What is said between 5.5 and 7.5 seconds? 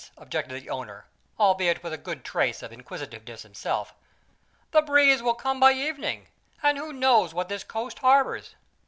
by evening; and who knows what